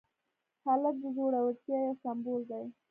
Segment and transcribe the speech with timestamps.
[0.65, 2.65] هلک د زړورتیا یو سمبول دی.